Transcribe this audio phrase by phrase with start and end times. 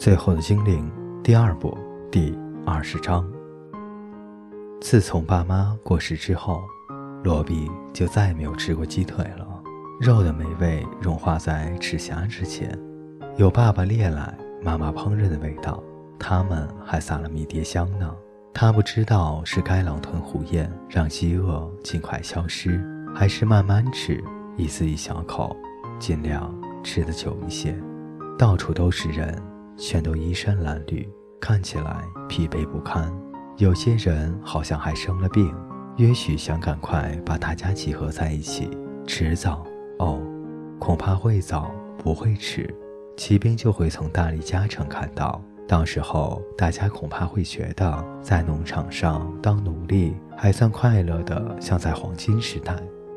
[0.00, 0.90] 最后的精灵
[1.22, 1.76] 第二部
[2.10, 2.34] 第
[2.64, 3.30] 二十章。
[4.80, 6.62] 自从爸妈过世之后，
[7.22, 9.46] 罗比就再也没有吃过鸡腿了。
[10.00, 12.74] 肉的美味融化在齿颊之前，
[13.36, 15.84] 有爸爸猎来、妈妈烹饪的味道。
[16.18, 18.10] 他们还撒了迷迭香呢。
[18.54, 22.82] 他不知道是该狼吞虎咽让饥饿尽快消失，
[23.14, 24.18] 还是慢慢吃，
[24.56, 25.54] 一丝一小口，
[25.98, 26.50] 尽量
[26.82, 27.78] 吃得久一些。
[28.38, 29.38] 到处都是人，
[29.80, 31.08] 全都衣衫褴褛，
[31.40, 33.10] 看起来疲惫不堪。
[33.56, 35.54] 有些人好像还生了病，
[35.96, 38.70] 也许想赶快把大家集合在一起，
[39.06, 39.64] 迟早
[39.98, 40.20] 哦，
[40.78, 42.72] 恐怕会早，不会迟，
[43.16, 45.42] 骑兵就会从大力加城看到。
[45.66, 52.76] 到时候大家恐怕会觉得，在农场上当奴隶还算快乐的，像在黄金时代，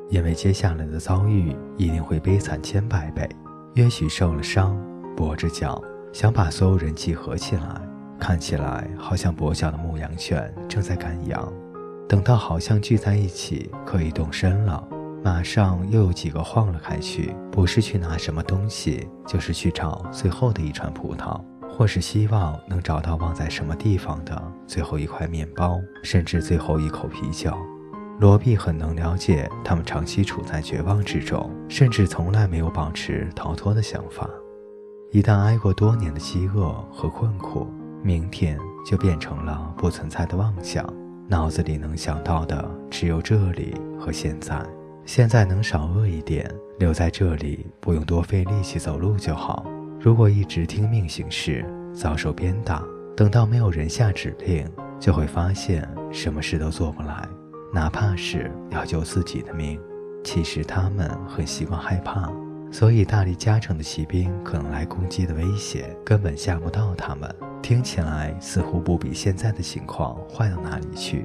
[0.09, 3.27] 因为接下来的遭遇一定会悲惨千百倍。
[3.73, 4.73] 也许受了伤。
[5.15, 5.79] 跛着脚
[6.13, 7.81] 想把所有人集合起来，
[8.19, 11.51] 看起来好像跛脚的牧羊犬正在赶羊。
[12.07, 14.87] 等到好像聚在一起可以动身了，
[15.23, 27.51] 马上又有几个晃了开去，不是去拿什么东西，就是去找最后的一串葡萄，或是希望能找到忘在什么地方的最后一块面包，甚至最后一口啤酒。
[28.19, 34.29] 罗毕很能了解他们长期处在绝望之中，甚至从来没有保持逃脱的想法。
[35.13, 37.67] 一旦挨过多年的饥饿和困苦，
[38.01, 40.83] 明天就变成了不存在的妄想，
[41.27, 44.59] 脑子里能想到的只有这里和现在。
[45.05, 49.63] 现在能少饿一点，留在这里，不用多费力气走路就好。
[49.99, 52.83] 如果一直听命行事，遭受鞭打，
[53.15, 54.67] 等到没有人下指令，
[54.99, 57.29] 就会发现什么事都做不来，
[57.71, 59.79] 哪怕是要救自己的命。
[60.23, 62.31] 其实他们很习惯害怕。
[62.73, 67.33] 所以，大力加成的骑兵可能来攻击的威胁根本吓不到他们。
[67.61, 71.23] 听起来似乎不比现在的情况坏到哪里去。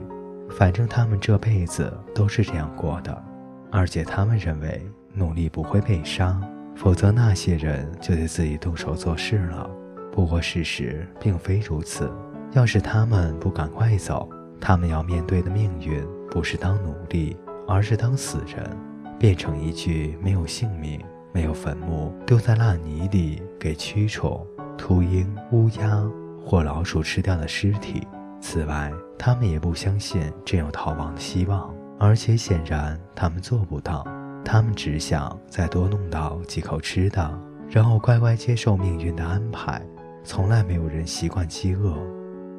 [0.50, 3.24] 反正他们这辈子都是这样过的，
[3.72, 6.38] 而且他们认为努力不会被杀，
[6.76, 9.68] 否则那些人就得自己动手做事了。
[10.12, 12.12] 不过事实并非如此。
[12.52, 14.28] 要是他们不赶快走，
[14.60, 18.70] 他们要面对的命运不是当奴隶，而是当死人，
[19.18, 21.00] 变成一具没有性命。
[21.32, 24.46] 没有坟墓，丢在烂泥里给蛆虫、
[24.76, 26.02] 秃鹰、乌鸦
[26.44, 28.06] 或老鼠吃掉的尸体。
[28.40, 34.06] 此外，他们也不相信真有逃亡的希望，而且显然他们做不到。
[34.44, 39.82] 他们只想再多弄到几口吃的，然后乖乖接受命运的安排。
[40.24, 41.96] 从来没有人习惯饥饿，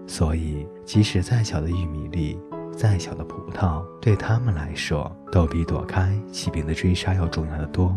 [0.06, 2.40] 所以即使再小的玉米粒、
[2.75, 7.96] 再小的葡萄，对他们来说都比躲开骑兵的追杀要重要的多。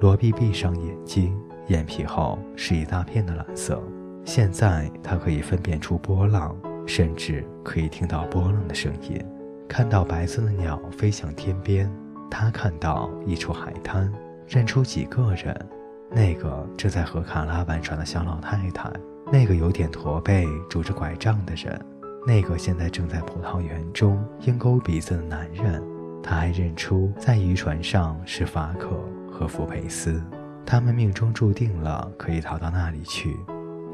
[0.00, 1.36] 罗比闭上眼睛，
[1.66, 3.82] 眼皮后是一大片的蓝色。
[4.24, 9.20] 现在他可以分辨出波浪，甚至可以听到波浪的声音，
[9.68, 11.90] 看到白色的鸟飞向天边。
[12.30, 14.12] 他看到一处海滩，
[14.46, 15.68] 认出几个人：
[16.10, 18.92] 那个正在和卡拉玩耍的小老太太，
[19.32, 21.80] 那个有点驼背、拄着拐杖的人，
[22.24, 25.82] 那个现在正在葡萄园中鹰钩鼻子的男人。
[26.22, 28.90] 他还认出在渔船上是法克。
[29.38, 30.20] 和福佩斯，
[30.66, 33.36] 他们命中注定了可以逃到那里去。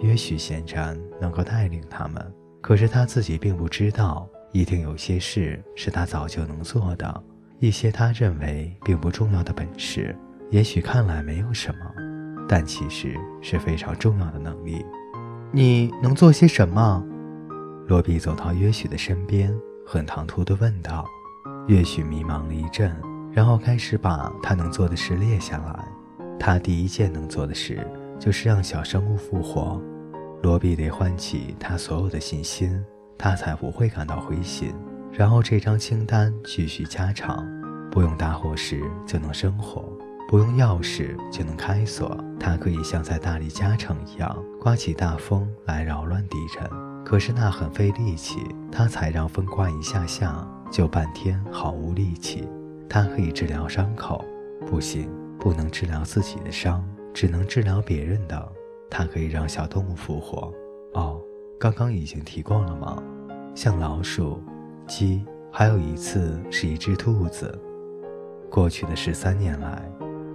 [0.00, 7.22] 也许显然能够带领他们，可是他自己并不知道，一定有些事是他早就能做的，
[7.58, 10.16] 一些他认为并不重要的本事，
[10.50, 14.82] 也许看来没有什么，但其实是非常重要的能力。
[15.52, 17.04] 你能做些什么？
[17.86, 19.54] 罗比走到约许的身边，
[19.86, 21.04] 很唐突地问道。
[21.68, 22.90] 约许迷茫了一阵。
[23.34, 25.84] 然后开始把他能做的事列下来。
[26.38, 27.86] 他第一件能做的事
[28.18, 29.80] 就是让小生物复活。
[30.42, 32.82] 罗比得唤起他所有的信心，
[33.18, 34.72] 他才不会感到灰心。
[35.10, 37.46] 然后这张清单继续加长：
[37.90, 39.84] 不用大火时就能生火，
[40.28, 42.16] 不用钥匙就能开锁。
[42.38, 46.70] 他可以像在大力加成一样，刮起大风来扰乱敌人。
[47.04, 52.46] 可是那很费力气，他才让风刮一下下，就半天毫无力气。
[52.94, 54.24] 它可以治疗伤口，
[54.68, 56.80] 不行，不能治疗自己的伤，
[57.12, 58.52] 只能治疗别人的。
[58.88, 60.54] 它可以让小动物复活。
[60.92, 61.20] 哦，
[61.58, 63.02] 刚刚已经提过了吗？
[63.52, 64.40] 像老鼠、
[64.86, 67.60] 鸡，还有一次是一只兔子。
[68.48, 69.90] 过去的十三年来，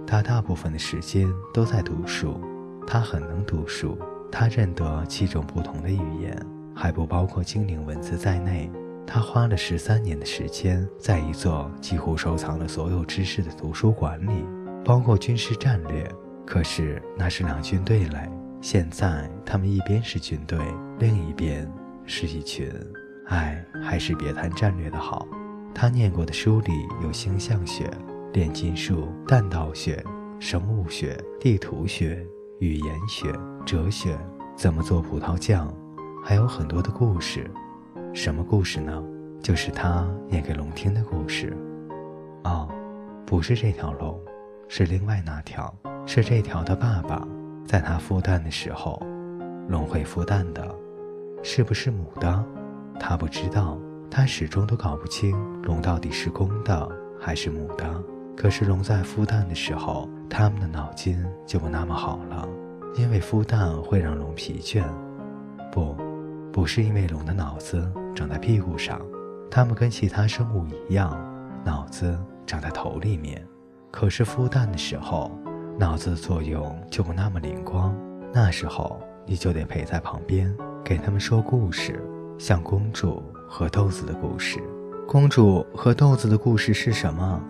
[0.06, 2.38] 他大部分的时间都在读书。
[2.86, 3.96] 他很能读书，
[4.30, 6.38] 他认得七种不同的语言，
[6.74, 8.70] 还不包括精灵文字在内。
[9.12, 14.46] 他花了十三年的时间，在一座几乎收藏了所有知识的图书馆里，
[14.84, 16.08] 包括军事战略。
[16.46, 18.30] 可是那是两军对垒，
[18.60, 20.60] 现在他们一边是军队，
[21.00, 21.68] 另一边
[22.06, 22.72] 是一群……
[23.26, 25.26] 哎，还是别谈战略的好。
[25.74, 26.72] 他念过的书里
[27.02, 27.90] 有星象学、
[28.32, 30.00] 炼金术、弹道学、
[30.38, 32.24] 生物学、地图学、
[32.60, 33.32] 语言学、
[33.66, 34.16] 哲学，
[34.56, 35.72] 怎么做葡萄酱，
[36.24, 37.50] 还有很多的故事。
[38.12, 39.02] 什么故事呢？
[39.40, 41.56] 就是他念给龙听的故事。
[42.44, 42.68] 哦，
[43.24, 44.20] 不是这条龙，
[44.68, 45.72] 是另外那条，
[46.06, 47.26] 是这条的爸爸。
[47.66, 49.00] 在它孵蛋的时候，
[49.68, 50.74] 龙会孵蛋的，
[51.42, 52.44] 是不是母的？
[52.98, 53.78] 他不知道，
[54.10, 58.04] 他始终都搞不清龙到底是公的还是母的。
[58.36, 62.48] 可是龙在孵蛋的时候，他们的脑筋就不那么好了，
[62.96, 64.82] 因为孵蛋会让龙疲倦。
[65.70, 65.96] 不，
[66.52, 69.00] 不是因为龙的脑子长在屁股上，
[69.50, 71.16] 它们跟其他生物一样，
[71.64, 73.46] 脑子长在头里面。
[73.90, 75.30] 可是孵蛋的时候。
[75.78, 77.96] 脑子的作用就不那么灵光，
[78.34, 80.54] 那时候你就得陪在旁边，
[80.84, 81.98] 给他们说故事，
[82.38, 84.60] 像公主和豆子的故事。
[85.08, 87.42] 公主和豆子的故事是什么？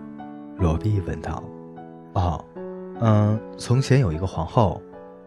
[0.58, 1.42] 罗比问道。
[2.12, 2.44] 哦，
[3.00, 4.80] 嗯，从前有一个皇后，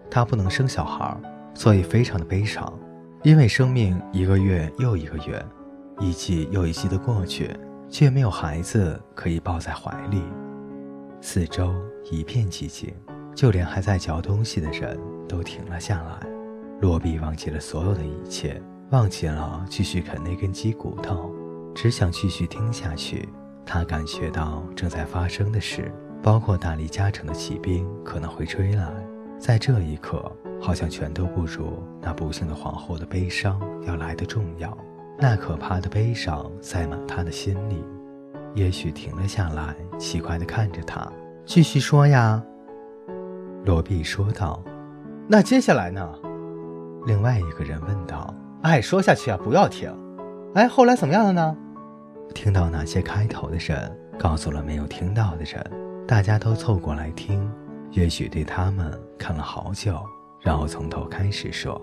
[0.10, 1.18] 她不能生小孩，
[1.54, 2.72] 所以非常的悲伤，
[3.24, 5.44] 因为生命一个月又一个月，
[5.98, 7.50] 一季又一季的过去，
[7.90, 10.22] 却没有孩子可以抱在怀里。
[11.22, 11.74] 四周
[12.12, 12.94] 一片寂静，
[13.34, 16.28] 就连还在嚼东西的人都停了下来。
[16.82, 21.34] 洛比忘记了所有的一切，忘记了继续啃那根鸡骨头，
[21.74, 23.30] 只想继续听下去。
[23.66, 25.90] 他感觉到正在发生的事，
[26.22, 28.92] 包括大力加成的骑兵可能会追来。
[29.44, 30.32] 在这一刻，
[30.62, 34.78] 好像全都不如那不幸的皇后的悲伤要来的重要。
[35.20, 37.84] 那可怕的悲伤塞满他的心里。
[38.56, 41.12] 也许停了下来，奇怪地看着他，
[41.46, 42.42] 继续说呀。
[43.66, 44.64] 罗比说道
[45.28, 46.10] ：“那接下来呢？”
[47.06, 48.34] 另外一个人问道。
[48.64, 49.94] “哎，说下去啊，不要停。
[50.54, 51.58] 哎，后来怎么样了呢？”
[52.34, 55.62] 听到那些开头的人告诉了没有听到的人，
[56.08, 57.52] 大家都凑过来听。
[57.94, 60.04] 也许对他们看了好久，
[60.42, 61.82] 然后从头开始说。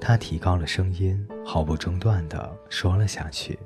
[0.00, 3.58] 他提高了声音，毫不中断地说了下去。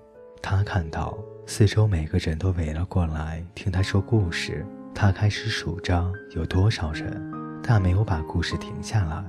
[0.43, 1.17] 他看到。
[1.49, 4.67] 四周每个人都围了过来听他说故事。
[4.93, 7.23] 他开始数着有多少人，
[7.63, 9.25] 但没有把故事停下来，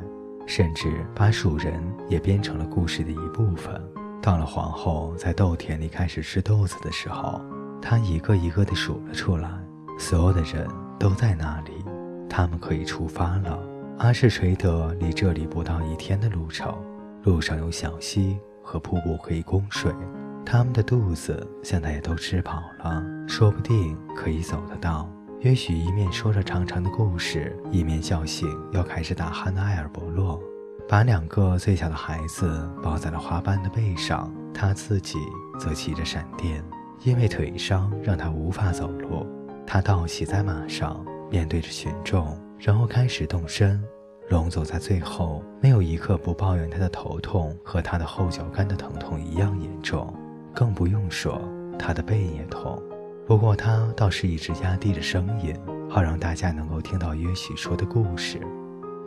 [0.47, 1.79] 甚至把数人
[2.09, 3.79] 也编成了故事的一部分。
[4.19, 7.39] 到了皇后在豆田里开始吃豆子的时候，
[7.79, 9.47] 他一个一个地数了出来。
[9.99, 10.67] 所有的人
[10.99, 11.85] 都在那里，
[12.37, 13.57] 他们可以出发了。
[13.97, 16.71] 阿什垂德离这里不到一天的路程，
[17.23, 19.91] 路上有小溪和瀑布可以供水。
[20.45, 25.09] 他们的肚子现在也都吃饱了，说不定可以走得到。
[25.39, 30.39] 也许一面说着长长的故事，一面叫醒要开始打鼾的埃尔伯洛，
[30.87, 35.17] 把两个最小的孩子抱在了花斑的背上，他自己
[35.59, 36.63] 则骑着闪电，
[37.01, 39.25] 因为腿伤让他无法走路。
[39.65, 43.81] 他倒骑在马上，面对着群众，然后开始动身。
[44.29, 50.13] 龙走在最后，没有一刻不抱怨他的头痛和他的后脚跟的疼痛一样严重。
[50.53, 51.41] 更不用说
[51.77, 52.81] 他的背也痛，
[53.25, 55.55] 不过他倒是一直压低着声音，
[55.89, 58.39] 好让大家能够听到约许说的故事。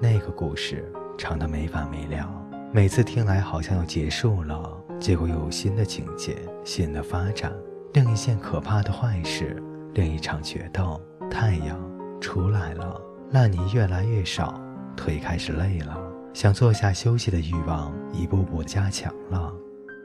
[0.00, 2.26] 那个故事长得没完没了，
[2.72, 7.52] 每次听来好像要结束了，结果又有新的情节、新的发展。
[7.92, 10.98] 另一件可怕的坏事，另一场决斗。
[11.30, 11.78] 太阳
[12.20, 13.00] 出来了，
[13.32, 14.60] 烂泥越来越少，
[14.96, 15.96] 腿开始累了，
[16.34, 19.52] 想坐下休息的欲望一步步加强了。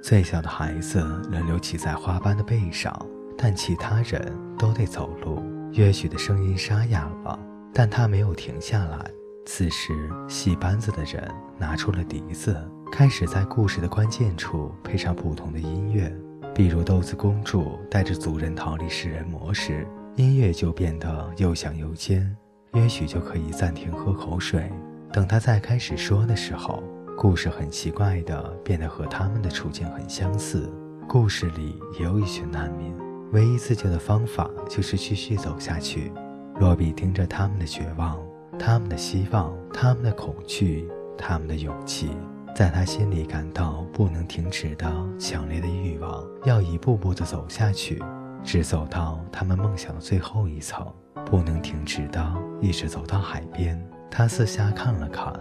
[0.02, 2.94] 最小的孩子轮流骑在花斑的背上，
[3.38, 5.44] 但其他人都得走路。
[5.74, 7.38] 约许的声音沙哑了，
[7.74, 9.04] 但他没有停下来。
[9.46, 9.94] 此时，
[10.28, 12.56] 戏班子的人拿出了笛子，
[12.92, 16.12] 开始在故事的关键处配上不同的音乐，
[16.54, 22.36] 比如豆子公主带着族人逃离食人魔时，音乐就变得又响又尖。
[22.74, 24.72] 也许就可以暂停喝口水，
[25.12, 26.84] 等他再开始说的时候。
[27.18, 30.70] 故事很奇怪的变得和他们的处境很相似。
[31.08, 32.94] 故事里也有一群难民，
[33.32, 36.12] 唯一自救的方法就是继续走下去。
[36.60, 38.20] 罗比听着他们的绝望，
[38.60, 42.10] 他们的希望，他们的恐惧，他们的勇气，
[42.54, 44.86] 在他心里感到不能停止的
[45.18, 48.04] 强烈的欲望，要一步步的走下去，
[48.46, 50.86] 只走到他们梦想的最后一层，
[51.26, 53.84] 不能停止的一直走到海边。
[54.10, 55.34] 他四下看了看。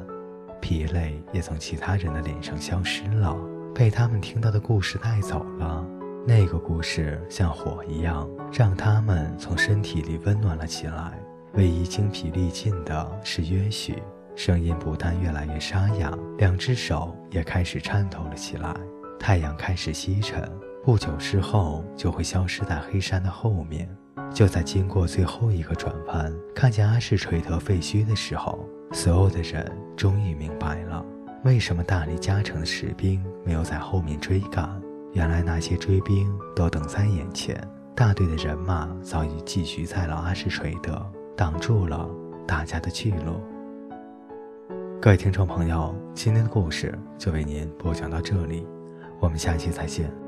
[0.61, 3.37] 疲累也从其他人的脸上消失了，
[3.75, 5.85] 被他们听到的故事带走了。
[6.27, 11.13] 那个故事像火一样，让他们从身体里温暖了起来。
[11.53, 14.03] 唯一精疲力尽的是约许，
[14.35, 18.75] 声音不但越来越沙哑，两只手也开始颤抖了起来。
[19.21, 20.51] 太阳开始西沉，
[20.85, 23.89] 不久之后就会消失在黑山的后面。
[24.35, 31.03] 就在经过最后一个转弯，看见阿市垂得废墟的时候，所有的人终于明白了，
[31.45, 34.69] 为什么大力加成的士兵没有在后面追赶。
[35.13, 37.57] 原来那些追兵都等在眼前，
[37.95, 41.01] 大队的人马早已聚集在了阿市垂德，
[41.37, 42.07] 挡住了
[42.47, 43.41] 大家的去路。
[45.01, 48.67] 各位听众朋友，今天的故事就为您播讲到这里，
[49.21, 50.24] 我们下期再见。